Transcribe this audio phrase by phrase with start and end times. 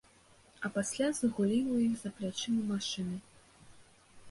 [0.67, 3.17] А пасля загулі ў іх за плячыма машыны.